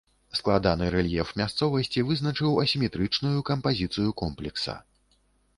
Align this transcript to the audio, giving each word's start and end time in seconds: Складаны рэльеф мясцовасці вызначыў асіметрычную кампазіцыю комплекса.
Складаны 0.37 0.87
рэльеф 0.95 1.33
мясцовасці 1.41 2.03
вызначыў 2.09 2.57
асіметрычную 2.63 3.37
кампазіцыю 3.51 4.09
комплекса. 4.23 4.79